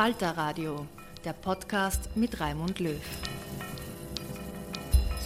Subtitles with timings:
[0.00, 0.86] Falter Radio,
[1.26, 2.96] der Podcast mit Raimund Löw.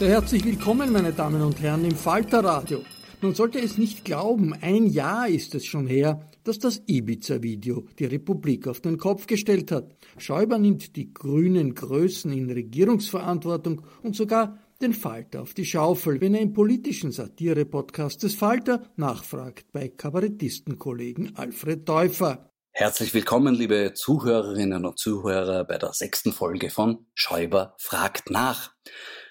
[0.00, 2.80] Sehr herzlich willkommen, meine Damen und Herren, im Falter Radio.
[3.20, 8.06] Man sollte es nicht glauben, ein Jahr ist es schon her, dass das Ibiza-Video die
[8.06, 9.94] Republik auf den Kopf gestellt hat.
[10.18, 16.34] Schäuber nimmt die grünen Größen in Regierungsverantwortung und sogar den Falter auf die Schaufel, wenn
[16.34, 22.50] er im politischen Satire-Podcast des Falter nachfragt bei Kabarettistenkollegen Alfred Täufer.
[22.76, 28.72] Herzlich willkommen, liebe Zuhörerinnen und Zuhörer, bei der sechsten Folge von Schäuber fragt nach.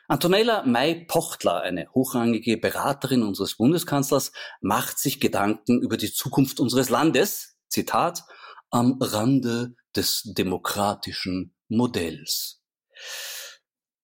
[0.07, 7.57] Antonella May-Pochtler, eine hochrangige Beraterin unseres Bundeskanzlers, macht sich Gedanken über die Zukunft unseres Landes,
[7.67, 8.23] Zitat,
[8.69, 12.61] am Rande des demokratischen Modells.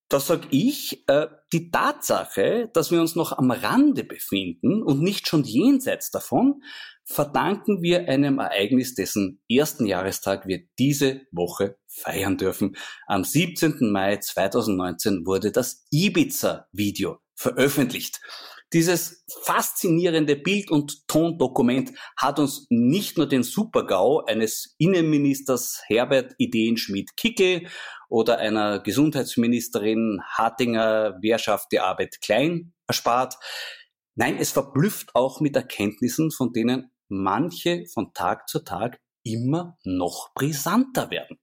[0.10, 5.28] Das sag ich, äh, die Tatsache, dass wir uns noch am Rande befinden und nicht
[5.28, 6.64] schon jenseits davon,
[7.06, 12.76] verdanken wir einem Ereignis, dessen ersten Jahrestag wir diese Woche feiern dürfen.
[13.06, 13.92] Am 17.
[13.92, 18.20] Mai 2019 wurde das Ibiza-Video veröffentlicht.
[18.72, 27.68] Dieses faszinierende Bild- und Tondokument hat uns nicht nur den Supergau eines Innenministers Herbert Ideenschmidt-Kickel
[28.10, 33.36] oder einer Gesundheitsministerin Hartinger Wehrschaft der Arbeit Klein erspart.
[34.14, 40.34] Nein, es verblüfft auch mit Erkenntnissen, von denen manche von Tag zu Tag immer noch
[40.36, 41.40] brisanter werden.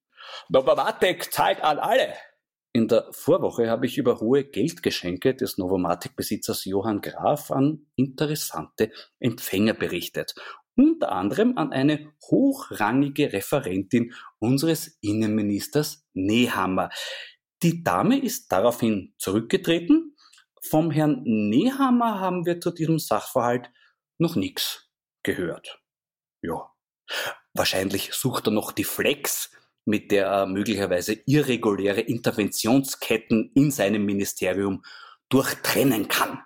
[0.49, 2.15] Novomatic zahlt an alle.
[2.77, 9.73] In der Vorwoche habe ich über hohe Geldgeschenke des Novomatic-Besitzers Johann Graf an interessante Empfänger
[9.73, 10.35] berichtet.
[10.77, 16.91] Unter anderem an eine hochrangige Referentin unseres Innenministers Nehammer.
[17.63, 20.15] Die Dame ist daraufhin zurückgetreten.
[20.61, 23.71] Vom Herrn Nehammer haben wir zu diesem Sachverhalt
[24.19, 24.91] noch nichts
[25.23, 25.81] gehört.
[26.43, 26.71] Ja.
[27.55, 29.51] Wahrscheinlich sucht er noch die Flex,
[29.87, 34.83] mit der er möglicherweise irreguläre Interventionsketten in seinem Ministerium
[35.29, 36.41] durchtrennen kann.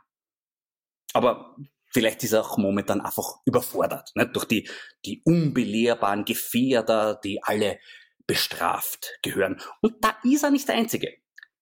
[1.12, 1.56] Aber
[1.90, 4.28] vielleicht ist er auch momentan einfach überfordert, ne?
[4.28, 4.68] durch die,
[5.04, 7.78] die unbelehrbaren Gefährder, die alle
[8.26, 9.60] bestraft gehören.
[9.80, 11.12] Und da ist er nicht der Einzige.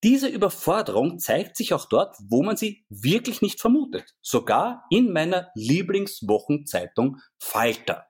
[0.04, 4.14] Diese Überforderung zeigt sich auch dort, wo man sie wirklich nicht vermutet.
[4.20, 8.06] Sogar in meiner Lieblingswochenzeitung Falter.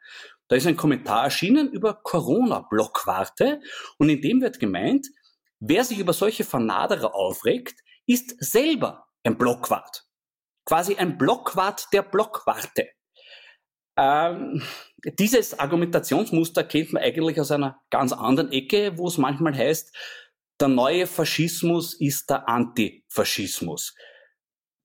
[0.49, 3.61] Da ist ein Kommentar erschienen über Corona-Blockwarte
[3.99, 5.07] und in dem wird gemeint,
[5.61, 10.07] wer sich über solche Vernaderer aufregt, ist selber ein Blockwart.
[10.65, 12.89] Quasi ein Blockwart der Blockwarte.
[13.99, 14.63] Ähm,
[15.19, 19.95] dieses Argumentationsmuster kennt man eigentlich aus einer ganz anderen Ecke, wo es manchmal heißt,
[20.61, 23.95] der neue Faschismus ist der Antifaschismus.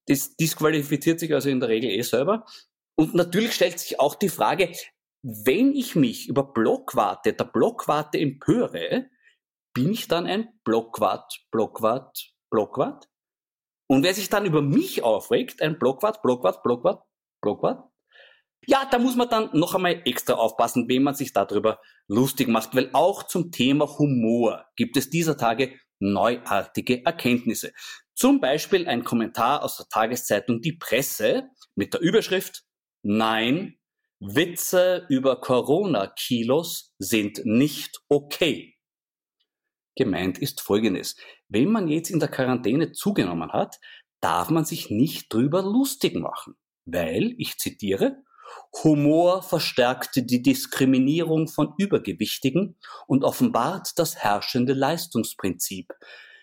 [0.07, 2.45] Das disqualifiziert sich also in der Regel eh selber.
[2.95, 4.71] Und natürlich stellt sich auch die Frage,
[5.23, 9.09] wenn ich mich über Blockwarte, der Blockwarte empöre,
[9.73, 13.07] bin ich dann ein Blockwart, Blockwart, Blockwart?
[13.87, 17.03] Und wer sich dann über mich aufregt, ein Blockwart, Blockwart, Blockwart,
[17.41, 17.89] Blockwart,
[18.65, 22.75] ja, da muss man dann noch einmal extra aufpassen, wem man sich darüber lustig macht,
[22.75, 27.73] weil auch zum Thema Humor gibt es dieser Tage neuartige Erkenntnisse.
[28.13, 32.63] Zum Beispiel ein Kommentar aus der Tageszeitung Die Presse mit der Überschrift
[33.05, 33.77] Nein,
[34.25, 38.77] Witze über Corona-Kilos sind nicht okay.
[39.97, 41.17] Gemeint ist Folgendes.
[41.49, 43.81] Wenn man jetzt in der Quarantäne zugenommen hat,
[44.21, 46.55] darf man sich nicht drüber lustig machen,
[46.85, 48.23] weil, ich zitiere,
[48.81, 52.77] Humor verstärkt die Diskriminierung von Übergewichtigen
[53.07, 55.91] und offenbart das herrschende Leistungsprinzip.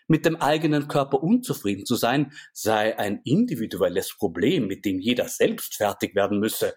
[0.07, 5.77] Mit dem eigenen Körper unzufrieden zu sein, sei ein individuelles Problem, mit dem jeder selbst
[5.77, 6.75] fertig werden müsse.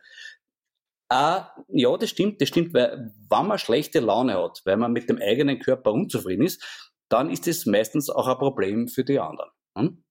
[1.09, 5.09] Ah, ja, das stimmt, das stimmt, weil wenn man schlechte Laune hat, weil man mit
[5.09, 6.63] dem eigenen Körper unzufrieden ist,
[7.09, 9.49] dann ist es meistens auch ein Problem für die anderen.
[9.77, 10.03] Hm?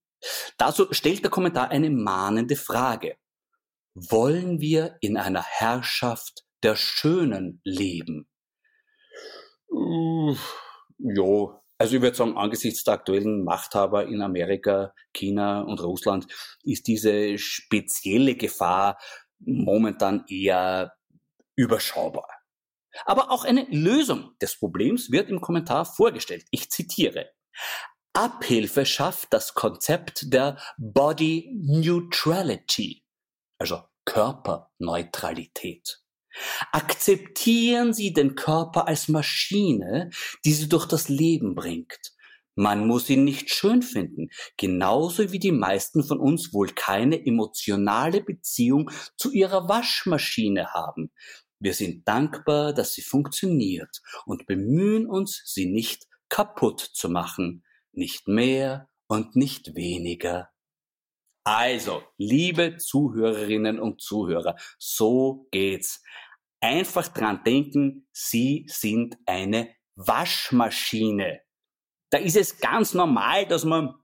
[0.56, 3.16] Dazu stellt der Kommentar eine mahnende Frage.
[3.94, 8.28] Wollen wir in einer Herrschaft der Schönen leben?
[10.98, 16.26] Ja, also ich würde sagen, angesichts der aktuellen Machthaber in Amerika, China und Russland
[16.62, 18.98] ist diese spezielle Gefahr
[19.44, 20.94] momentan eher
[21.56, 22.28] überschaubar.
[23.04, 26.44] Aber auch eine Lösung des Problems wird im Kommentar vorgestellt.
[26.50, 27.30] Ich zitiere.
[28.12, 33.02] Abhilfe schafft das Konzept der Body Neutrality,
[33.58, 36.02] also Körperneutralität.
[36.72, 40.10] Akzeptieren Sie den Körper als Maschine,
[40.44, 42.11] die Sie durch das Leben bringt.
[42.54, 48.22] Man muss ihn nicht schön finden, genauso wie die meisten von uns wohl keine emotionale
[48.22, 51.10] Beziehung zu ihrer Waschmaschine haben.
[51.58, 58.26] Wir sind dankbar, dass sie funktioniert und bemühen uns, sie nicht kaputt zu machen, nicht
[58.28, 60.50] mehr und nicht weniger.
[61.44, 66.02] Also, liebe Zuhörerinnen und Zuhörer, so geht's.
[66.60, 71.40] Einfach dran denken, Sie sind eine Waschmaschine.
[72.12, 73.94] Da ist es ganz normal, dass man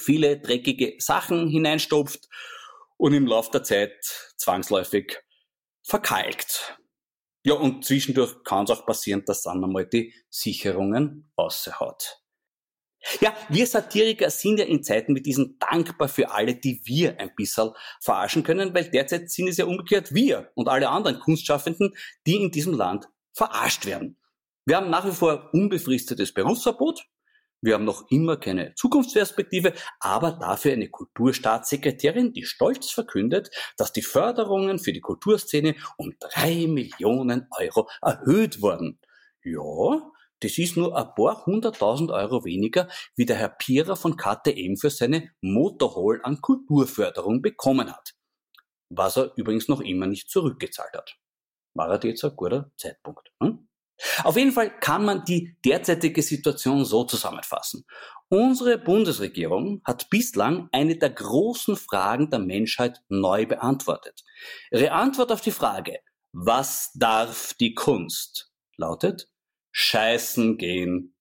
[0.00, 2.28] viele dreckige Sachen hineinstopft
[2.96, 3.94] und im Laufe der Zeit
[4.36, 5.20] zwangsläufig
[5.84, 6.76] verkalkt.
[7.44, 12.18] Ja, und zwischendurch kann es auch passieren, dass dann einmal die Sicherungen raushaut.
[13.20, 17.32] Ja, wir Satiriker sind ja in Zeiten wie diesen dankbar für alle, die wir ein
[17.36, 17.70] bisschen
[18.00, 21.94] verarschen können, weil derzeit sind es ja umgekehrt wir und alle anderen Kunstschaffenden,
[22.26, 24.18] die in diesem Land verarscht werden.
[24.64, 27.04] Wir haben nach wie vor unbefristetes Berufsverbot.
[27.62, 34.02] Wir haben noch immer keine Zukunftsperspektive, aber dafür eine Kulturstaatssekretärin, die stolz verkündet, dass die
[34.02, 38.98] Förderungen für die Kulturszene um drei Millionen Euro erhöht wurden.
[39.44, 40.10] Ja,
[40.40, 44.90] das ist nur ein paar hunderttausend Euro weniger, wie der Herr Pierer von KTM für
[44.90, 48.14] seine Motorhall an Kulturförderung bekommen hat.
[48.88, 51.16] Was er übrigens noch immer nicht zurückgezahlt hat.
[51.74, 53.30] War er jetzt ein guter Zeitpunkt.
[53.40, 53.68] Hm?
[54.24, 57.84] Auf jeden Fall kann man die derzeitige Situation so zusammenfassen.
[58.28, 64.24] Unsere Bundesregierung hat bislang eine der großen Fragen der Menschheit neu beantwortet.
[64.70, 65.98] Ihre Antwort auf die Frage,
[66.32, 69.28] was darf die Kunst, lautet,
[69.72, 71.14] scheißen gehen.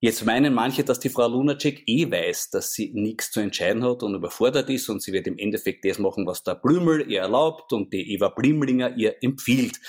[0.00, 4.02] Jetzt meinen manche, dass die Frau Lunacek eh weiß, dass sie nichts zu entscheiden hat
[4.02, 7.72] und überfordert ist und sie wird im Endeffekt das machen, was der Blümel ihr erlaubt
[7.72, 9.80] und die Eva Blimlinger ihr empfiehlt.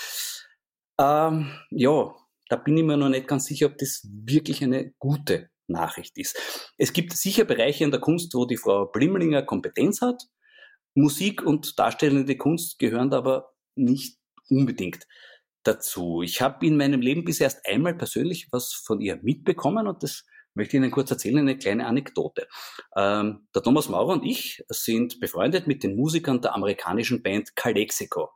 [1.00, 2.14] Ähm, ja,
[2.48, 6.36] da bin ich mir noch nicht ganz sicher, ob das wirklich eine gute Nachricht ist.
[6.76, 10.22] Es gibt sicher Bereiche in der Kunst, wo die Frau Blimlinger Kompetenz hat.
[10.94, 14.18] Musik und darstellende Kunst gehören aber nicht
[14.48, 15.06] unbedingt
[15.62, 16.22] dazu.
[16.22, 20.24] Ich habe in meinem Leben bis erst einmal persönlich was von ihr mitbekommen und das
[20.54, 22.48] möchte Ihnen kurz erzählen, eine kleine Anekdote.
[22.96, 28.30] Ähm, der Thomas Maurer und ich sind befreundet mit den Musikern der amerikanischen Band Calexico.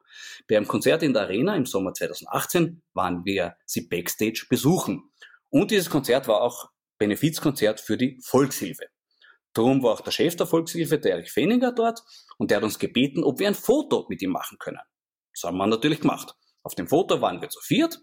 [0.49, 5.11] Bei einem Konzert in der Arena im Sommer 2018 waren wir sie backstage besuchen.
[5.49, 8.87] Und dieses Konzert war auch Benefizkonzert für die Volkshilfe.
[9.55, 12.03] Darum war auch der Chef der Volkshilfe, der Erich Feninger, dort
[12.39, 14.81] und der hat uns gebeten, ob wir ein Foto mit ihm machen können.
[15.35, 16.35] Das haben wir natürlich gemacht.
[16.63, 18.01] Auf dem Foto waren wir zu viert,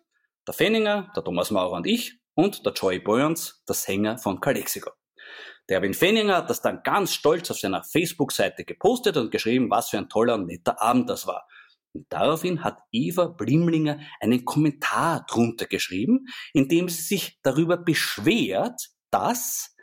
[0.50, 4.90] der Fenninger, der Thomas Maurer und ich und der Joy Boyens, der Sänger von Calexico.
[5.70, 9.90] Der Erwin Fenninger hat das dann ganz stolz auf seiner Facebook-Seite gepostet und geschrieben, was
[9.90, 11.48] für ein toller und netter Abend das war.
[11.94, 18.90] Und daraufhin hat Eva Blimlinger einen Kommentar drunter geschrieben, in dem sie sich darüber beschwert,
[19.12, 19.76] dass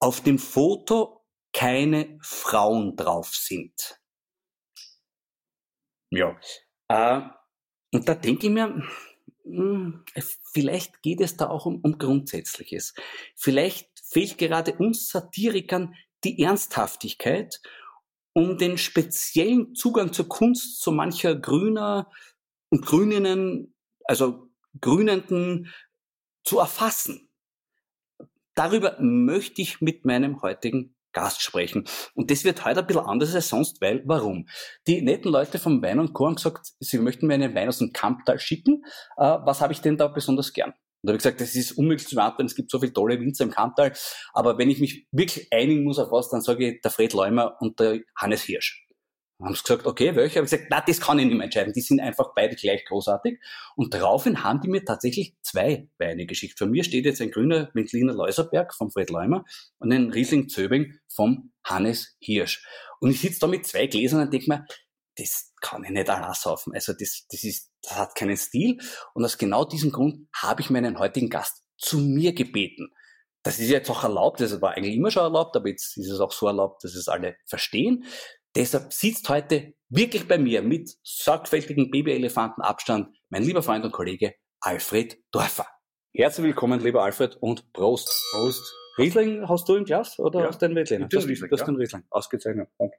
[0.00, 4.02] auf dem Foto keine Frauen drauf sind.
[6.10, 6.38] Ja,
[6.88, 7.22] äh,
[7.94, 8.82] und da denke ich mir,
[10.52, 12.94] vielleicht geht es da auch um, um Grundsätzliches.
[13.34, 17.60] Vielleicht fehlt gerade uns Satirikern die Ernsthaftigkeit,
[18.32, 22.10] um den speziellen Zugang zur Kunst so mancher Grüner
[22.70, 23.74] und Grüninnen,
[24.04, 24.50] also
[24.80, 25.72] Grünenden
[26.44, 27.30] zu erfassen.
[28.54, 31.84] Darüber möchte ich mit meinem heutigen Gast sprechen.
[32.14, 34.46] Und das wird heute ein bisschen anders als sonst, weil, warum?
[34.86, 36.26] Die netten Leute vom Wein und Co.
[36.26, 38.84] haben gesagt, sie möchten mir einen Wein aus dem Kamptal schicken.
[39.16, 40.70] Äh, was habe ich denn da besonders gern?
[40.70, 43.18] Und da habe ich gesagt, das ist unmöglich zu beantworten, es gibt so viele tolle
[43.18, 43.94] Winzer im Kamptal.
[44.34, 47.56] Aber wenn ich mich wirklich einigen muss auf was, dann sage ich der Fred Leumer
[47.60, 48.85] und der Hannes Hirsch.
[49.38, 50.36] Haben sie gesagt, okay, welche?
[50.36, 51.72] Habe ich gesagt, na, das kann ich nicht mehr entscheiden.
[51.74, 53.38] Die sind einfach beide gleich großartig.
[53.74, 56.58] Und daraufhin haben die mir tatsächlich zwei Weine geschickt.
[56.58, 59.44] Von mir steht jetzt ein grüner Veltliner Läuserberg vom Fred Leumer
[59.78, 62.66] und ein Riesling Zöbing vom Hannes Hirsch.
[62.98, 64.66] Und ich sitze da mit zwei Gläsern und denke mir,
[65.16, 66.74] das kann ich nicht allein saufen.
[66.74, 68.78] Also das, das ist, das hat keinen Stil.
[69.12, 72.90] Und aus genau diesem Grund habe ich meinen heutigen Gast zu mir gebeten.
[73.42, 76.20] Das ist jetzt auch erlaubt, das war eigentlich immer schon erlaubt, aber jetzt ist es
[76.20, 78.04] auch so erlaubt, dass es alle verstehen.
[78.56, 85.18] Deshalb sitzt heute wirklich bei mir mit sorgfältigen Babyelefantenabstand mein lieber Freund und Kollege Alfred
[85.30, 85.66] Dorfer.
[86.14, 88.08] Herzlich willkommen, lieber Alfred, und Prost.
[88.32, 88.74] Prost.
[88.96, 90.46] Riesling hast du im Glas oder Ja.
[90.48, 91.06] hast du den Veltliner?
[91.06, 91.66] Den Das, Riesling, das ja.
[91.66, 92.02] den Riesling.
[92.08, 92.70] Ausgezeichnet.
[92.78, 92.96] Danke.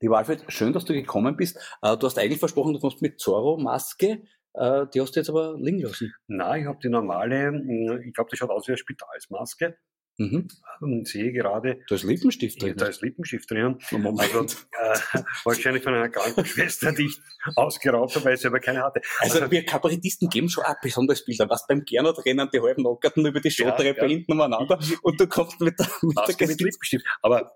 [0.00, 1.58] Lieber Alfred, schön, dass du gekommen bist.
[1.82, 4.22] Äh, Du hast eigentlich versprochen, du kommst mit Zorro-Maske.
[4.54, 6.14] Äh, Die hast du jetzt aber liegen lassen.
[6.26, 9.76] Nein, ich habe die normale, mh, ich glaube, das schaut aus wie eine Spitalsmaske.
[10.16, 10.48] Mhm.
[10.80, 12.76] Und sehe gerade, Da ist Lippenstift drin.
[12.76, 13.78] da ist Lippenstift drinnen.
[13.90, 14.20] Moment.
[14.20, 17.18] Also äh, wahrscheinlich von einer Krankenschwester, die ich
[17.56, 19.00] ausgeraubt habe, weil ich selber keine hatte.
[19.20, 21.40] Also wir Kabarettisten geben schon ein besonderes Bild.
[21.48, 24.06] Was beim Gernot rennen die halben Nockerten über die Schottreppe ja.
[24.08, 27.06] hinten umeinander und du kommst mit der, mit der Maske mit Gesicht- Lippenstift.
[27.22, 27.52] Aber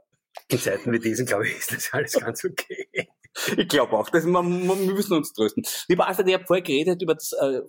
[0.48, 2.88] in Zeiten wie diesen, glaube ich, ist das alles ganz okay.
[3.56, 5.64] Ich glaube auch, das, man, man, wir müssen uns trösten.
[5.88, 7.60] Lieber Alfred, ich habe vorher geredet über das äh,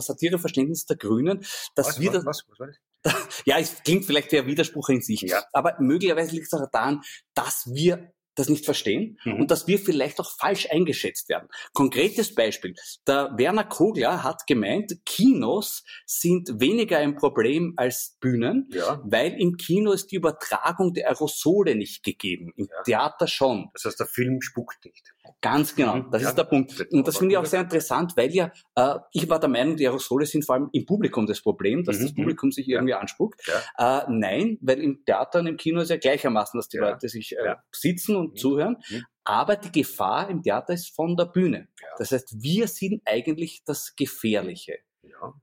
[0.00, 1.40] Satireverständnis der Grünen,
[1.76, 2.76] dass Was, wir das, was, was, was war das?
[3.46, 5.44] ja, es klingt vielleicht ein Widerspruch in sich, Ja.
[5.52, 7.00] aber möglicherweise liegt es auch daran,
[7.34, 9.40] dass wir das nicht verstehen Mhm.
[9.40, 11.48] und dass wir vielleicht auch falsch eingeschätzt werden.
[11.72, 12.74] Konkretes Beispiel.
[13.06, 19.00] Der Werner Kogler hat gemeint, Kinos sind weniger ein Problem als Bühnen, Ja.
[19.04, 22.52] weil im Kino ist die Übertragung der Aerosole nicht gegeben.
[22.56, 22.82] Im Ja.
[22.84, 23.70] Theater schon.
[23.72, 25.12] Das heißt, der Film spuckt nicht.
[25.40, 26.28] Ganz genau, Mhm, das ja.
[26.30, 26.86] ist der Punkt.
[26.92, 29.86] Und das finde ich auch sehr interessant, weil ja, äh, ich war der Meinung, die
[29.86, 33.40] Aerosole sind vor allem im Publikum das Problem, dass Mhm, das Publikum sich irgendwie anspuckt.
[33.78, 36.78] Äh, nein, weil im Theater und im Kino ist ja gleichermaßen, dass die.
[36.78, 38.36] Leute sich äh, sitzen und Mhm.
[38.36, 38.76] zuhören.
[38.90, 39.04] Mhm.
[39.24, 41.68] Aber die Gefahr im Theater ist von der Bühne.
[41.98, 44.78] Das heißt, wir sind eigentlich das Gefährliche.
[45.02, 45.34] Ja.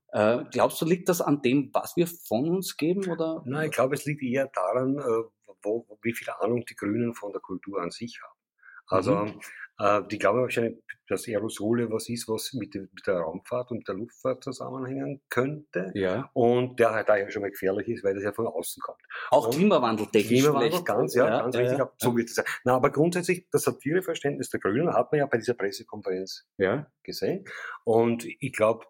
[0.42, 3.10] Äh, glaubst du, liegt das an dem, was wir von uns geben?
[3.10, 3.42] Oder?
[3.46, 5.24] Nein, ich glaube, es liegt eher daran, äh,
[5.64, 8.40] wo, wie viel Ahnung die Grünen von der Kultur an sich haben.
[8.88, 9.40] Also, Mhm.
[9.82, 14.44] Äh, die glauben wahrscheinlich, dass Aerosole was ist, was mit, der Raumfahrt und der Luftfahrt
[14.44, 15.92] zusammenhängen könnte.
[15.96, 16.30] Ja.
[16.34, 19.02] Und der halt da ja schon mal gefährlich ist, weil das ja von außen kommt.
[19.32, 22.46] Auch Und klimawandeltechnisch Klimawandel, ganz, ja, ganz richtig, ja, so wird es sein.
[22.64, 26.88] Na, aber grundsätzlich, das Satireverständnis der Grünen hat man ja bei dieser Pressekonferenz ja.
[27.04, 27.46] gesehen.
[27.84, 28.86] Und ich glaube,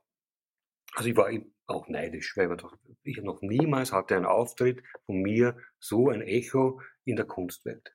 [0.93, 4.83] also ich war eben auch neidisch, weil man doch, ich noch niemals hatte einen Auftritt
[5.05, 7.93] von mir so ein Echo in der Kunstwelt.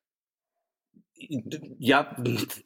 [1.79, 2.17] Ja,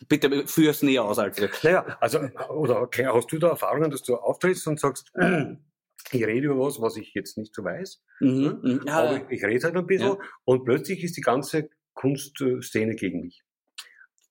[0.08, 1.50] bitte führ's näher aus, Alfred.
[1.62, 5.10] Naja, also, oder okay, hast du da Erfahrungen, dass du auftrittst und sagst,
[6.12, 8.58] ich rede über was, was ich jetzt nicht so weiß, Mhm.
[8.62, 8.80] mhm.
[8.86, 13.20] Ja, aber ich, ich rede halt ein bisschen und plötzlich ist die ganze Kunstszene gegen
[13.22, 13.42] mich.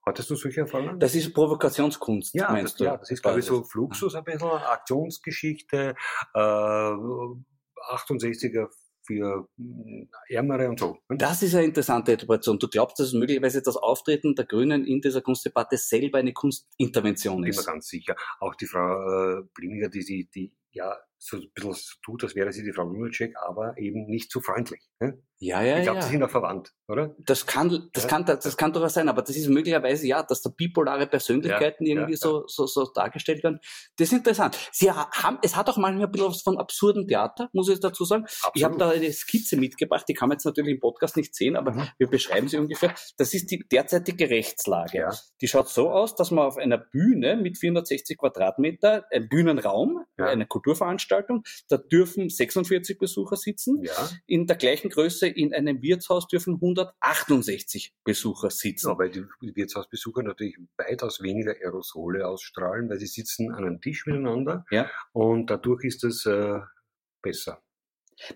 [0.05, 0.99] Hattest du solche Erfahrungen?
[0.99, 2.83] das ist Provokationskunst, Ja, meinst das, du?
[2.85, 5.95] ja, das ist, glaube ich, so Fluxus ein bisschen, Aktionsgeschichte,
[6.33, 8.67] äh, 68er
[9.09, 10.97] für mm, Ärmere und so.
[11.09, 11.17] ne?
[11.17, 12.59] Das ist eine interessante Interpretation.
[12.59, 17.41] Du glaubst, dass möglicherweise das Auftreten der Grünen in dieser Kunstdebatte selber eine Kunstintervention Bin
[17.41, 17.65] mir ist?
[17.65, 18.15] ganz sicher.
[18.39, 22.35] Auch die Frau äh, Blimmiger, die sie, die ja so ein bisschen so tut, als
[22.35, 24.87] wäre sie die Frau Lunacek, aber eben nicht so freundlich.
[24.99, 25.21] Ne?
[25.41, 26.05] Ja, ja, ich glaube, ja.
[26.05, 27.15] sie sind auch verwandt, oder?
[27.19, 28.09] Das kann, das Ja.
[28.09, 31.93] kann, das kann durchaus sein, aber das ist möglicherweise ja, dass da bipolare Persönlichkeiten Ja,
[31.95, 33.59] irgendwie So, so, so dargestellt werden.
[33.97, 34.57] Das ist interessant.
[34.73, 37.79] Sie ha- haben, es hat auch manchmal ein bisschen was von absurdem Theater, muss ich
[37.79, 38.25] dazu sagen.
[38.53, 41.55] Ich habe da eine Skizze mitgebracht, die kann man jetzt natürlich im Podcast nicht sehen,
[41.55, 41.87] aber Mhm.
[41.97, 42.93] wir beschreiben sie ungefähr.
[43.17, 45.09] Das ist die derzeitige Rechtslage.
[45.39, 50.45] Die schaut so aus, dass man auf einer Bühne mit 460 Quadratmeter, ein Bühnenraum, eine
[50.47, 53.83] Kulturveranstaltung, da dürfen 46 Besucher sitzen.
[54.27, 58.87] In der gleichen Größe in einem Wirtshaus dürfen 168 Besucher sitzen.
[58.87, 64.05] so, weil die Wirtshausbesucher natürlich weitaus weniger Aerosole ausstrahlen, weil sie sitzen an einem Tisch
[64.05, 64.89] miteinander Ja.
[65.13, 66.59] und dadurch ist es äh,
[67.21, 67.61] besser.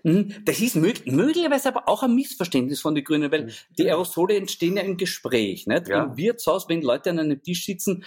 [0.02, 4.34] Mhm, Das ist mög möglicherweise aber auch ein Missverständnis von den Grünen, weil die Aerosole
[4.36, 5.66] entstehen ja im Gespräch.
[5.66, 5.88] Nicht?
[5.88, 6.04] Ja.
[6.04, 8.04] Im Wirtshaus, wenn Leute an einem Tisch sitzen,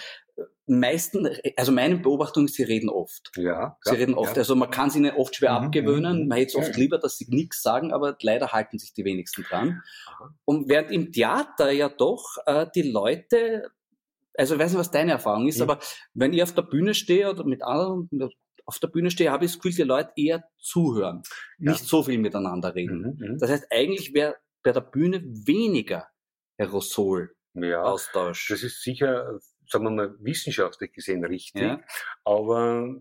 [0.67, 3.31] meisten, also meine Beobachtung ist, sie reden oft.
[3.35, 4.35] Ja, Sie ja, reden oft.
[4.35, 4.41] Ja.
[4.41, 6.21] Also man kann sie ihnen oft schwer Mhm, abgewöhnen.
[6.23, 6.27] mhm.
[6.27, 9.43] Man hätte es oft lieber, dass sie nichts sagen, aber leider halten sich die wenigsten
[9.43, 9.81] dran.
[10.45, 13.69] Und während im Theater ja doch äh, die Leute,
[14.37, 15.63] also ich weiß nicht, was deine Erfahrung ist, Mhm.
[15.69, 15.79] aber
[16.13, 18.09] wenn ich auf der Bühne stehe oder mit anderen
[18.65, 21.23] auf der Bühne stehe, habe ich das Gefühl, die Leute eher zuhören,
[21.59, 21.71] Ja.
[21.71, 23.15] nicht so viel miteinander reden.
[23.17, 23.37] Mhm, mhm.
[23.39, 26.07] Das heißt, eigentlich wäre bei der Bühne weniger
[26.57, 28.49] Aerosol-Austausch.
[28.49, 31.81] Ja, das ist sicher, sagen wir mal, wissenschaftlich gesehen richtig, Ja.
[32.23, 32.95] aber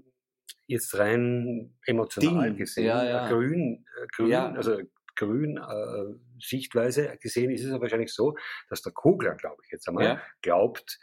[0.66, 3.26] jetzt rein emotional Ding, gesehen, ja, ja.
[3.26, 4.52] äh, grün, äh, grün, Ja.
[4.52, 4.78] also
[5.14, 8.37] grün äh, Sichtweise gesehen ist es ja wahrscheinlich so,
[8.68, 10.23] dass der Kogler, glaube ich jetzt einmal, Ja.
[10.42, 10.99] glaubt,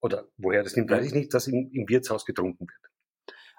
[0.00, 2.92] oder woher das nimmt, weiß ich nicht, dass im, im Wirtshaus getrunken wird.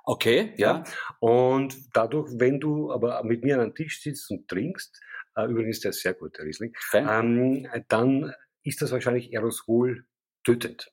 [0.05, 0.83] Okay, ja.
[1.22, 5.00] Und dadurch, wenn du aber mit mir an einem Tisch sitzt und trinkst,
[5.38, 8.33] äh, übrigens der ist sehr gut, der Riesling, ähm, dann
[8.63, 10.05] ist das wahrscheinlich Aerosol
[10.43, 10.91] tötend.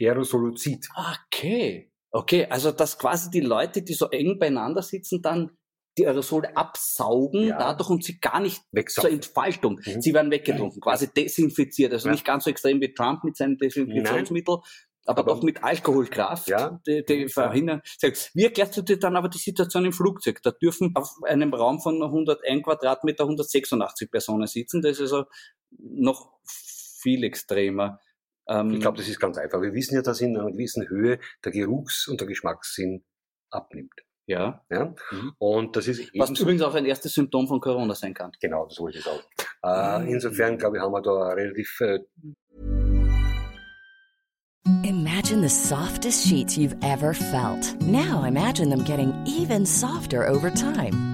[0.00, 0.86] Aerosoluzid.
[1.26, 1.90] Okay.
[2.10, 5.50] Okay, also dass quasi die Leute, die so eng beieinander sitzen, dann
[5.98, 7.58] die Aerosole absaugen Ja.
[7.58, 9.12] dadurch und sie gar nicht zur Wegsaugen.
[9.14, 9.80] Entfaltung.
[9.84, 10.00] Mhm.
[10.02, 11.92] Sie werden weggetrunken, quasi desinfiziert.
[11.92, 12.12] Also Ja.
[12.12, 14.58] nicht ganz so extrem wie Trump mit seinem Desinfektionsmittel,
[15.06, 16.80] aber, Aber- doch mit Alkoholkraft, Ja.
[16.86, 17.28] die, die Ja.
[17.28, 17.82] verhindern.
[18.34, 20.40] Wie erklärst du dir dann aber die Situation im Flugzeug?
[20.42, 24.82] Da dürfen auf einem Raum von 101 Quadratmeter 186 Personen sitzen.
[24.82, 25.24] Das ist also
[25.78, 28.00] noch viel extremer.
[28.48, 29.60] Ähm, Ich glaube, das ist ganz einfach.
[29.62, 33.04] Wir wissen ja, dass in einer gewissen Höhe der Geruchs- und der Geschmackssinn
[33.50, 33.94] abnimmt.
[34.26, 34.64] ja.
[34.70, 34.94] Ja?
[35.10, 35.32] Mhm.
[35.38, 38.32] Und das ist Was übrigens auch ein erstes Symptom von Corona sein kann.
[38.40, 39.20] Genau, das wollte ich sagen.
[39.62, 42.00] Äh, insofern, glaube ich, haben wir da relativ äh,
[44.82, 47.76] Imagine the softest sheets you've ever felt.
[47.82, 51.13] Now imagine them getting even softer over time.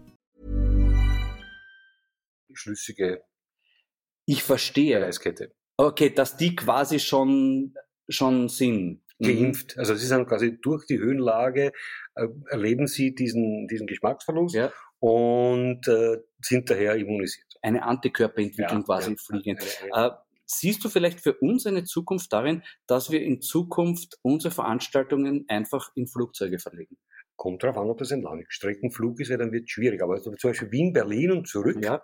[2.61, 3.23] Schlüssige
[4.25, 5.03] Ich verstehe.
[5.05, 5.51] Eiskette.
[5.77, 7.73] Okay, dass die quasi schon,
[8.07, 9.01] schon sind.
[9.19, 9.25] Mhm.
[9.27, 9.77] Geimpft.
[9.77, 11.71] Also sie sind quasi durch die Höhenlage,
[12.15, 14.71] äh, erleben sie diesen, diesen Geschmacksverlust Ja.
[14.99, 17.47] und äh, sind daher immunisiert.
[17.61, 19.17] Eine Antikörperentwicklung Ja, quasi ja.
[19.17, 19.57] fliegen.
[19.59, 24.17] Eine- eine- Äh, siehst du vielleicht für uns eine Zukunft darin, dass wir in Zukunft
[24.21, 26.97] unsere Veranstaltungen einfach in Flugzeuge verlegen?
[27.35, 30.01] Kommt darauf an, ob das ein Langstreckenflug ist, weil dann wird es schwierig.
[30.03, 32.03] Aber zum Beispiel Wien, Berlin und zurück, Ja,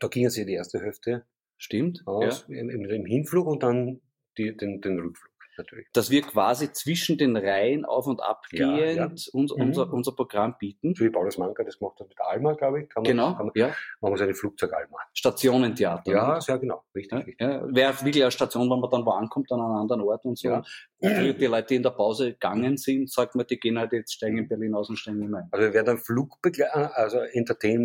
[0.00, 1.24] da gingen sie die erste Hälfte
[1.56, 2.02] stimmt.
[2.06, 2.12] Ja.
[2.12, 4.00] aus im, im, im Hinflug und dann
[4.36, 5.27] die, den, den Rückflug
[5.58, 5.86] natürlich.
[5.92, 9.04] Dass wir quasi zwischen den Reihen auf und ab Ja, gehend ja.
[9.32, 9.62] Uns, Mhm.
[9.62, 10.94] unser, unser Programm bieten.
[10.94, 12.88] So wie Paulus Manka das gemacht hat mit Alma, glaube ich.
[12.88, 13.68] Kann man, Genau, Kann man, ja.
[14.00, 14.96] machen wir so eine Flugzeug-Alma.
[15.12, 16.10] Stationentheater.
[16.10, 16.40] Ja, ne?
[16.40, 16.84] sehr genau.
[16.94, 17.40] Richtig, Ja, richtig.
[17.40, 20.38] ja, wäre wirklich eine Station, wenn man dann wo ankommt, an einem anderen Ort und
[20.38, 20.48] so.
[20.48, 20.62] Ja.
[21.00, 21.06] Die
[21.46, 24.48] Leute, die in der Pause gegangen sind, sagt man, die gehen halt jetzt, steigen in
[24.48, 25.48] Berlin aus und steigen mehr ein.
[25.52, 27.18] Also wir werden dann Flugbegleiter, also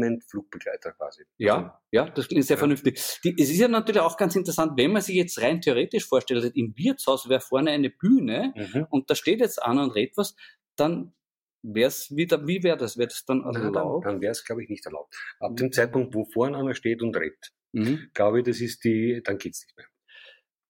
[0.03, 1.23] Entertainment-Flugbegleiter quasi.
[1.37, 2.59] Ja, ja, das klingt sehr Ja.
[2.59, 3.19] vernünftig.
[3.23, 6.51] Die, es ist ja natürlich auch ganz interessant, wenn man sich jetzt rein theoretisch vorstellt,
[6.55, 8.87] im Wirtshaus wäre vorne eine Bühne Mhm.
[8.89, 10.35] und da steht jetzt einer und redet was,
[10.75, 11.13] dann
[11.61, 12.97] wäre es wieder, wie wäre das?
[12.97, 14.05] Wäre das dann Na, dann erlaubt?
[14.05, 15.15] dann wäre es, glaube ich, nicht erlaubt.
[15.39, 18.09] Ab dem Zeitpunkt, wo vorne einer steht und redet, Mhm.
[18.13, 19.87] glaube ich, das ist die, dann geht's nicht mehr.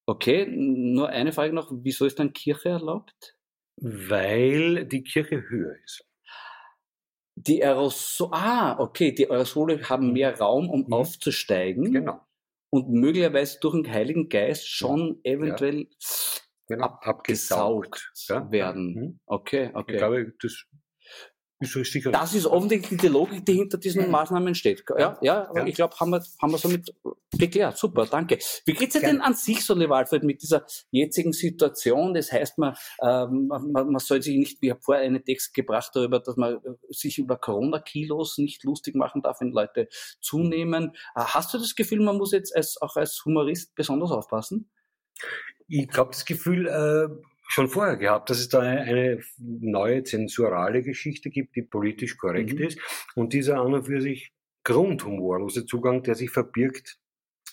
[0.05, 3.37] Okay, nur eine Frage noch, wieso ist dann Kirche erlaubt?
[3.77, 6.05] Weil die Kirche höher ist.
[7.35, 10.93] Die Aerosole, ah, okay, die Aerosole haben mehr Raum, um Mhm.
[10.93, 12.21] aufzusteigen Genau.
[12.69, 15.87] und möglicherweise durch den Heiligen Geist schon eventuell
[16.75, 16.97] genau.
[17.01, 18.51] abgesaugt Ja.
[18.51, 18.93] werden.
[18.93, 19.19] Mhm.
[19.25, 19.97] Okay, Ich okay.
[19.97, 20.65] glaube, das
[21.59, 22.11] ist sicher.
[22.11, 24.83] Das ist offensichtlich die Logik, die hinter diesen Maßnahmen steht.
[24.97, 25.65] Ja, ja, Ja.
[25.65, 26.93] ich glaube, haben wir, haben wir somit
[27.31, 27.77] geklärt.
[27.77, 28.37] Super, danke.
[28.65, 32.13] Wie geht's dir denn an sich so, lieber Alfred, mit dieser jetzigen Situation?
[32.13, 35.91] Das heißt, man, ähm, man, man soll sich nicht, ich habe vorher einen Text gebracht
[35.93, 36.59] darüber, dass man äh,
[36.89, 39.87] sich über Corona-Kilos nicht lustig machen darf, wenn Leute
[40.19, 40.91] zunehmen.
[41.15, 44.69] Äh, Hast du das Gefühl, man muss jetzt als, auch als Humorist besonders aufpassen?
[45.67, 47.07] Ich glaube, das Gefühl äh,
[47.47, 52.59] schon vorher gehabt, dass es da eine, eine neue zensurale Geschichte gibt, die politisch korrekt
[52.59, 52.65] Mhm.
[52.65, 52.79] ist.
[53.15, 54.31] Und dieser an und für sich
[54.63, 56.97] grundhumorlose Zugang, der sich verbirgt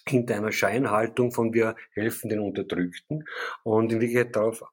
[0.09, 3.25] hinter einer Scheinhaltung von wir helfen den Unterdrückten
[3.64, 4.64] und in Wirklichkeit darauf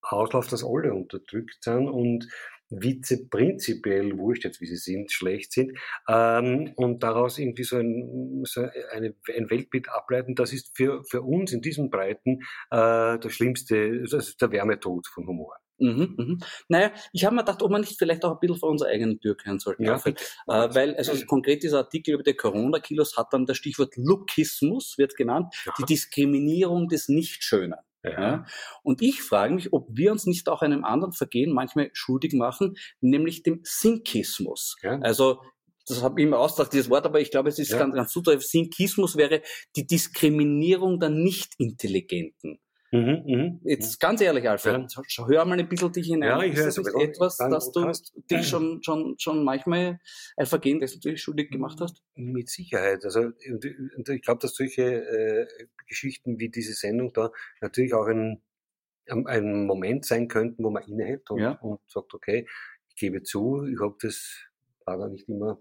[0.00, 2.28] ausläuft, dass alle unterdrückt sind und
[2.72, 8.42] Witze prinzipiell, wurscht jetzt wie sie sind, schlecht sind, ähm, und daraus irgendwie so ein,
[8.44, 13.32] so eine, ein Weltbild ableiten, das ist für, für uns in diesen Breiten äh, das
[13.32, 15.56] Schlimmste, das ist der Wärmetod von Humor.
[15.78, 16.38] Mhm, mhm.
[16.68, 19.18] Naja, ich habe mir gedacht, ob wir nicht vielleicht auch ein bisschen vor unserer eigenen
[19.20, 19.82] Tür kehren sollten.
[19.84, 19.96] Ja.
[19.96, 20.14] Äh,
[20.46, 25.52] weil, also konkret dieser Artikel über die Corona-Kilos hat dann das Stichwort Lookismus, wird genannt,
[25.78, 27.74] die Diskriminierung des Nichtschönen.
[28.02, 28.44] Ja?
[28.82, 32.74] Und ich frage mich, ob wir uns nicht auch einem anderen Vergehen manchmal schuldig machen,
[33.00, 34.76] nämlich dem Sinkismus.
[34.82, 34.98] Ja.
[35.00, 35.40] Also,
[35.86, 38.44] das habe ich immer ausgedacht, dieses Wort, aber ich glaube, es ist ganz, ganz zutreffend.
[38.44, 39.42] Sinkismus wäre
[39.76, 42.60] die Diskriminierung der Nicht-Intelligenten.
[42.92, 43.60] Mhm, mhm.
[43.64, 46.28] Jetzt ganz ehrlich, Alfred, schau- hör mal ein bisschen dich hinein.
[46.28, 49.98] Ja, ich ist höre das so etwas, dass du hast- dich schon, schon, schon manchmal
[50.36, 52.02] ein Vergehen, das du dich schuldig gemacht hast?
[52.14, 53.02] Mit Sicherheit.
[53.04, 55.46] Also ich glaube, dass solche äh,
[55.86, 57.30] Geschichten wie diese Sendung da
[57.62, 58.42] natürlich auch ein,
[59.06, 61.52] ein- Moment sein könnten, wo man innehält und, Ja.
[61.62, 62.46] und sagt, okay,
[62.90, 64.36] ich gebe zu, ich habe das
[64.84, 65.58] war da nicht immer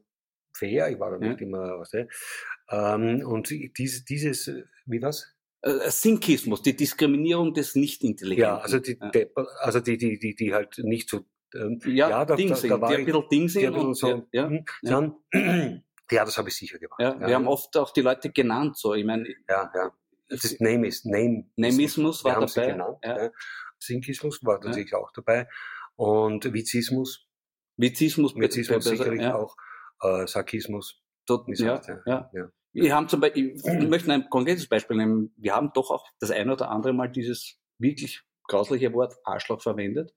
[0.54, 1.32] fair, ich war da Ja.
[1.32, 1.94] nicht immer was.
[1.94, 4.52] Ähm, und dies, dieses,
[4.86, 5.34] wie was?
[5.62, 8.56] Äh, Sinkismus, die Diskriminierung des Nicht-Intelligenten.
[8.56, 9.10] Ja, also die, ja.
[9.10, 12.56] Depper, also die, die, die, die halt nicht so, ähm, ja, ja, da, Ding da,
[12.56, 13.76] da war die ein bisschen Ding sind.
[13.76, 15.14] und, so, ja, hm, ja.
[16.12, 17.00] Ja, das habe ich sicher gemacht.
[17.00, 19.92] ja, wir haben oft auch die Leute genannt, so, ich meine, ja, ja.
[20.28, 21.46] Das ist Name ist Name.
[21.58, 22.72] Nemismus Wir war dabei.
[22.72, 22.98] genannt.
[23.04, 23.24] Ja.
[23.24, 23.32] Ja.
[23.80, 25.48] Sinkismus war natürlich auch dabei.
[25.96, 27.28] Und Vizismus,
[27.76, 29.36] Vizismus, Vizismus sicherlich ja.
[29.36, 29.56] auch,
[30.02, 31.02] äh, Sarkismus.
[31.26, 32.30] Dort, ja, ja.
[32.34, 32.52] ja.
[32.74, 35.34] Wir haben zum Beispiel, ich möchte ein konkretes Beispiel nehmen.
[35.38, 40.14] Wir haben doch auch das eine oder andere Mal dieses wirklich grausliche Wort Arschloch verwendet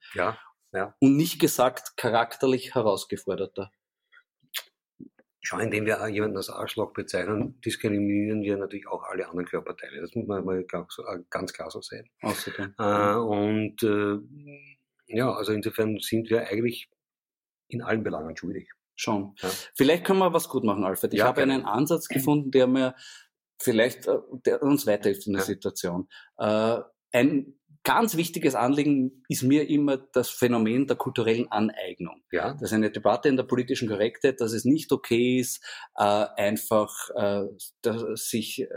[0.73, 3.71] Ja, und nicht gesagt charakterlich herausgeforderter.
[5.40, 10.01] Schau, indem wir jemanden als Arschloch bezeichnen, diskriminieren wir natürlich auch alle anderen Körperteile.
[10.01, 10.97] Das muss man mal ganz,
[11.29, 12.09] ganz klar so sehen.
[12.23, 12.75] Außerdem.
[12.79, 14.19] Äh, und äh,
[15.07, 16.88] ja, also insofern sind wir eigentlich
[17.69, 18.71] in allen Belangen schuldig.
[18.96, 19.35] Schon.
[19.42, 19.50] Ja.
[19.74, 21.12] Vielleicht können wir was gut machen, Alfred.
[21.14, 21.54] Ich Ja, habe gerne.
[21.54, 22.94] einen Ansatz gefunden, der mir
[23.61, 25.46] vielleicht äh, der uns weiterhilft in der Ja.
[25.46, 26.09] Situation.
[26.38, 26.78] Äh,
[27.12, 32.22] ein ganz wichtiges Anliegen ist mir immer das Phänomen der kulturellen Aneignung.
[32.33, 35.62] Ja, Das ist eine Debatte in der politischen Korrektheit, dass es nicht okay ist,
[35.96, 36.02] äh,
[36.37, 37.44] einfach äh,
[38.14, 38.68] sich äh,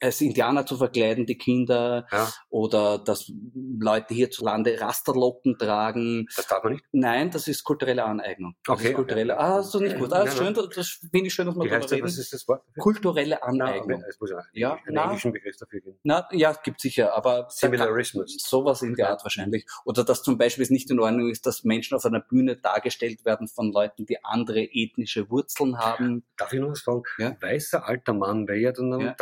[0.00, 3.30] als Indianer zu verkleiden, die Kinder, ja, oder dass
[3.78, 6.26] Leute hierzulande Rasterlocken tragen.
[6.36, 6.84] das darf man nicht.
[6.92, 8.54] Nein, das ist kulturelle Aneignung.
[8.64, 9.42] Das Okay, ist kulturelle, okay.
[9.42, 10.12] ah, du nicht gut.
[10.12, 10.68] Ah, Nein, schön, nein.
[10.74, 11.90] das, finde ich schön, dass heißt darüber das?
[11.90, 12.20] Was reden.
[12.20, 12.62] ist das Wort?
[12.78, 14.02] Kulturelle Na, Aneignung.
[14.08, 15.04] es muss ja, Ja, einen na.
[15.04, 15.98] englischen Begriff dafür geben.
[16.02, 18.36] Na, ja, gibt sicher, aber Similarismus.
[18.38, 19.66] sowas in der Art wahrscheinlich.
[19.84, 23.24] Oder dass zum Beispiel es nicht in Ordnung ist, dass Menschen auf einer Bühne dargestellt
[23.24, 26.24] werden von Leuten, die andere ethnische Wurzeln haben.
[26.36, 27.02] Darf ich noch was fragen?
[27.18, 27.36] Ja.
[27.40, 29.14] Weißer alter Mann wäre ja dann Ja.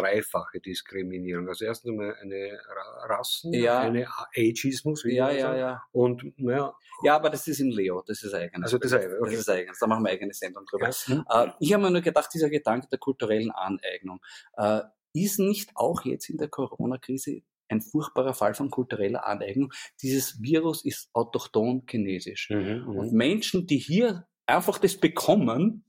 [0.53, 1.49] Dreifache Diskriminierung.
[1.49, 3.81] Also erstens einmal eine Ra- Rassen, Ja.
[3.81, 5.83] eine Ageismus, wie Ja, ja, ja.
[5.93, 8.65] und naja, Ja, aber das ist im Leo, das ist eigenes.
[8.73, 9.09] Also das okay.
[9.23, 10.91] Das ist eigenes, da machen wir eigene Sendung drüber.
[11.07, 11.45] ja.
[11.45, 14.21] Äh, ich habe mir nur gedacht, dieser Gedanke der kulturellen Aneignung
[14.57, 14.81] äh,
[15.15, 19.73] ist nicht auch jetzt in der Corona-Krise ein furchtbarer Fall von kultureller Aneignung.
[20.03, 22.51] Dieses Virus ist autochton chinesisch.
[22.51, 23.17] Mhm, Und mhm.
[23.17, 25.85] Menschen, die hier einfach das bekommen,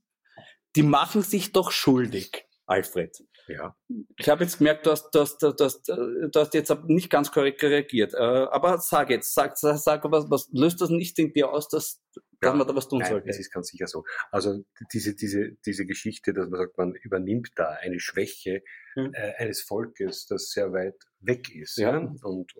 [0.76, 3.22] die machen sich doch schuldig, Alfred.
[3.46, 3.76] Ja.
[4.16, 7.30] Ich habe jetzt gemerkt, du hast, du, hast, du, hast, du hast jetzt nicht ganz
[7.30, 8.14] korrekt reagiert.
[8.14, 11.68] Äh, Aber sag jetzt, sag, sag, sag was, was löst das nicht in dir aus,
[11.68, 12.02] dass,
[12.40, 12.54] dass Ja.
[12.54, 13.28] man da was tun Nein, sollte?
[13.28, 14.04] es ist ganz sicher so.
[14.30, 18.62] Also diese, diese, diese Geschichte, dass man sagt, man übernimmt da eine Schwäche
[18.96, 19.12] Mhm.
[19.14, 21.98] äh, eines Volkes, das sehr weit weg ist Ja.
[22.00, 22.14] ja.
[22.22, 22.52] und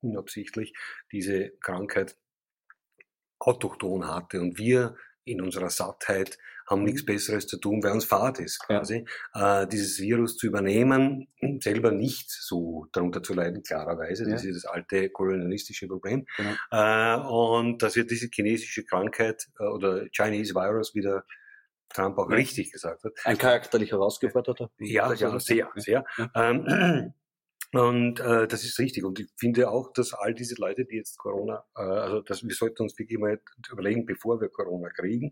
[0.00, 0.74] unabsichtlich
[1.12, 2.16] diese Krankheit
[3.38, 8.38] autochton hatte und wir in unserer Sattheit haben nichts Besseres zu tun, weil uns Fahrt
[8.40, 8.78] ist Ja.
[8.78, 11.28] quasi, äh, dieses Virus zu übernehmen,
[11.60, 14.24] selber nicht so darunter zu leiden, klarerweise.
[14.28, 14.50] Das Ja.
[14.50, 16.26] ist das alte kolonialistische Problem.
[16.36, 16.52] Genau.
[16.70, 21.24] Äh, und dass wir diese chinesische Krankheit äh, oder Chinese Virus, wie der
[21.90, 22.36] Trump auch Ja.
[22.36, 23.12] richtig gesagt hat.
[23.24, 24.70] Ein charakterlich herausgeforderter?
[24.78, 26.04] Ja, ja, sehr, sehr.
[26.16, 26.30] Ja.
[26.34, 27.12] Ähm,
[27.72, 29.04] und äh, das ist richtig.
[29.04, 32.54] Und ich finde auch, dass all diese Leute, die jetzt Corona, äh, also dass wir
[32.54, 35.28] sollten uns wirklich mal überlegen, bevor wir Corona kriegen,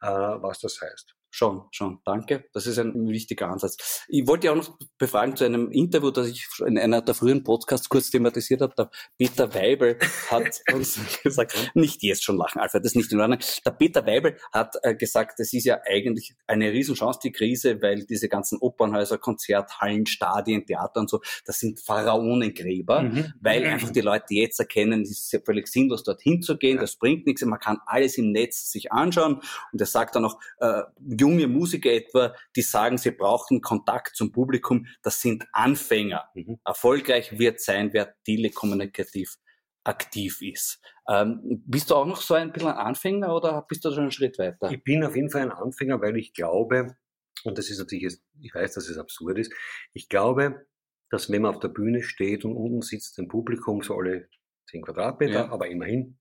[0.00, 1.14] äh, was das heißt.
[1.30, 2.00] Schon, schon.
[2.04, 2.44] Danke.
[2.52, 4.04] Das ist ein wichtiger Ansatz.
[4.08, 7.44] Ich wollte ja auch noch befragen zu einem Interview, das ich in einer der frühen
[7.44, 8.74] Podcasts kurz thematisiert habe.
[8.76, 9.98] Der Peter Weibel
[10.30, 13.38] hat uns gesagt, nicht jetzt schon lachen, Alfred, das ist nicht in Ordnung.
[13.64, 18.04] Der Peter Weibel hat äh, gesagt, es ist ja eigentlich eine Riesenchance, die Krise, weil
[18.04, 23.02] diese ganzen Opernhäuser, Konzerthallen, Stadien, Theater und so, das sind Pharaonengräber.
[23.02, 23.32] Mhm.
[23.40, 26.96] weil einfach die Leute jetzt erkennen, es ist ja völlig sinnlos, dorthin zu gehen, das
[26.96, 29.40] bringt nichts, man kann alles im Netz sich anschauen.
[29.72, 30.82] Und er sagt dann auch, äh,
[31.20, 36.28] junge Musiker etwa, die sagen, sie brauchen Kontakt zum Publikum, das sind Anfänger.
[36.34, 36.58] Mhm.
[36.64, 39.36] Erfolgreich wird sein, wer telekommunikativ
[39.84, 40.80] aktiv ist.
[41.08, 44.10] Ähm, bist du auch noch so ein bisschen ein Anfänger oder bist du schon einen
[44.12, 44.70] Schritt weiter?
[44.70, 46.96] Ich bin auf jeden Fall ein Anfänger, weil ich glaube,
[47.44, 49.52] und das ist natürlich, ich weiß, dass es absurd ist,
[49.92, 50.66] ich glaube,
[51.10, 54.28] dass wenn man auf der Bühne steht und unten sitzt ein Publikum, so alle
[54.68, 55.50] zehn Quadratmeter, Ja.
[55.50, 56.18] aber immerhin,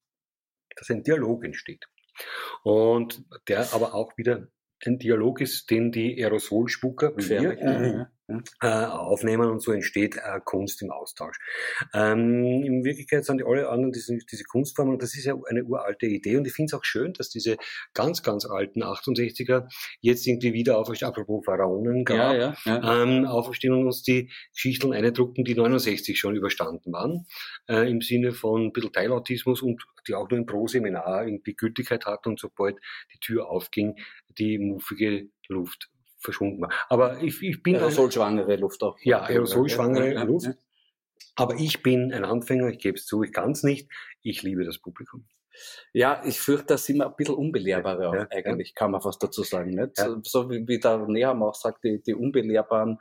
[0.75, 1.85] dass ein Dialog entsteht.
[2.63, 4.47] Und der aber auch wieder
[4.85, 8.09] ein Dialog ist, den die Aerosolspucker wir.
[8.61, 11.37] Äh, aufnehmen und so entsteht äh, Kunst im Austausch.
[11.93, 15.63] Ähm, in Wirklichkeit sind die alle anderen diese, diese Kunstformen und das ist ja eine
[15.63, 17.57] uralte Idee und ich finde es auch schön, dass diese
[17.93, 19.67] ganz, ganz alten 68er
[20.01, 23.03] jetzt irgendwie wieder auferstehen, apropos Pharaonen, Ja, ja, ja.
[23.03, 27.25] ähm, auferstehen und uns die Geschichten eindrucken, die 69 schon überstanden waren,
[27.67, 32.05] äh, im Sinne von ein bisschen Teilautismus und die auch nur im Pro-Seminar irgendwie Gültigkeit
[32.05, 32.77] hatten und sobald
[33.13, 33.95] die Tür aufging,
[34.37, 35.89] die muffige Luft
[36.19, 36.71] verschwunden war.
[36.89, 38.97] Aber ich, ich bin Aerosolschwangere Luft auch.
[39.01, 40.23] ja, aerosolschwangere Ja, ja, ja.
[40.23, 40.49] Luft.
[41.35, 43.89] Aber ich bin ein Anfänger, ich gebe es zu, ich kann es nicht.
[44.21, 45.25] Ich liebe das Publikum.
[45.93, 49.43] Ja, ich fürchte, da sind wir ein bisschen unbelehrbarer Ja, eigentlich, kann man fast dazu
[49.43, 49.71] sagen.
[49.71, 49.97] Nicht?
[49.97, 52.97] So, so wie, wie der Nehammer auch sagt, die, die Unbelehrbaren,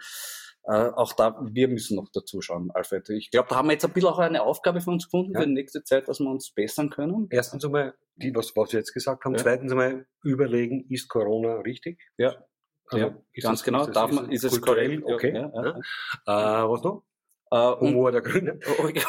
[0.65, 3.09] äh, auch da, wir müssen noch dazu schauen, Alfred.
[3.11, 5.41] Ich glaube, da haben wir jetzt ein bisschen auch eine Aufgabe für uns gefunden ja.
[5.41, 7.29] für die nächste Zeit, dass wir uns bessern können.
[7.31, 9.35] Erstens einmal, die, was, was wir jetzt gesagt haben.
[9.35, 9.43] Ja.
[9.43, 12.01] Zweitens einmal überlegen, ist Corona richtig?
[12.17, 12.37] Ja.
[12.91, 13.83] Also, ja, ganz genau.
[13.85, 15.03] Ist, Darf man, ist es kulturell?
[15.05, 15.35] Okay.
[15.35, 15.51] Ja,
[16.27, 16.63] ja.
[16.65, 17.05] Äh, was noch?
[17.51, 18.61] Uh, Humor der Grünen.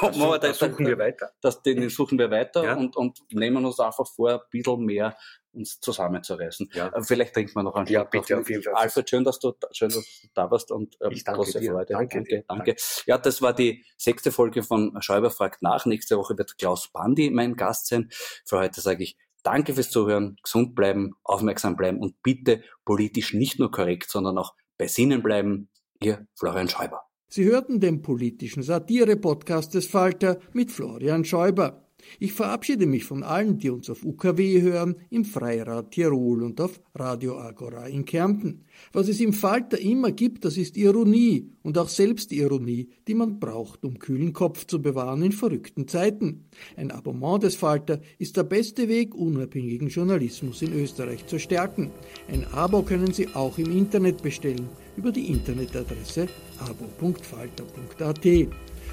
[0.01, 1.31] Humor, das, suchen wir weiter.
[1.41, 2.75] Das, den suchen wir weiter ja.
[2.75, 5.17] und, und nehmen uns einfach vor, ein bisschen mehr
[5.51, 6.69] uns zusammenzureißen.
[6.73, 6.87] Ja.
[6.87, 8.75] Äh, vielleicht trinkt man noch einen Ja, bitte, auf jeden Fall.
[8.75, 11.71] Alfred, schön, dass du, schön, dass du da warst und ähm, ich danke große dir.
[11.71, 11.93] Freude.
[11.93, 12.75] Danke, danke, danke.
[13.05, 15.85] Ja, das war die sechste Folge von Schäuber fragt nach.
[15.85, 18.09] Nächste Woche wird Klaus Bandi mein Gast sein.
[18.45, 23.59] Für heute sage ich Danke fürs Zuhören, gesund bleiben, aufmerksam bleiben und bitte politisch nicht
[23.59, 25.69] nur korrekt, sondern auch bei Sinnen bleiben.
[26.01, 27.01] Ihr Florian Schäuber.
[27.27, 31.88] Sie hörten den politischen Satire-Podcast des Falter mit Florian Schäuber.
[32.19, 36.81] Ich verabschiede mich von allen, die uns auf UKW hören, im Freirad Tirol und auf
[36.95, 38.65] Radio Agora in Kärnten.
[38.93, 43.85] Was es im Falter immer gibt, das ist Ironie und auch Selbstironie, die man braucht,
[43.85, 46.45] um kühlen Kopf zu bewahren in verrückten Zeiten.
[46.75, 51.91] Ein Abonnement des Falter ist der beste Weg, unabhängigen Journalismus in Österreich zu stärken.
[52.31, 56.27] Ein Abo können Sie auch im Internet bestellen über die Internetadresse
[56.59, 58.25] abo.falter.at.